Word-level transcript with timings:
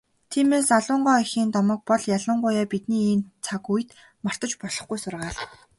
Тиймээс, 0.29 0.69
Алан 0.77 0.99
гоо 1.05 1.17
эхийн 1.23 1.49
домог 1.55 1.81
бол 1.89 2.03
ялангуяа 2.17 2.65
бидний 2.73 3.03
энэ 3.13 3.27
цаг 3.45 3.63
үед 3.73 3.89
мартаж 4.25 4.51
болохгүй 4.61 4.99
сургаал. 5.01 5.37